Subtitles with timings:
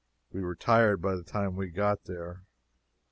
[0.31, 2.41] We were tired by the time we got there.